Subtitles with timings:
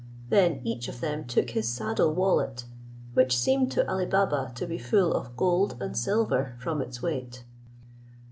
[0.29, 2.65] Then each of them took his saddle wallet,
[3.13, 7.43] which seemed to Ali Baba to be full of gold and silver from its weight.